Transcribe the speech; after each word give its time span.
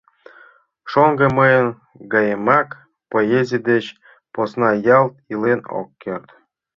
Шоҥго, 0.91 1.27
мыйын 1.37 1.67
гаемак, 2.13 2.69
поэзий 3.11 3.63
деч 3.69 3.85
посна 4.33 4.69
ялт 4.97 5.13
илен 5.31 5.59
ок 5.79 5.89
керт! 6.01 6.27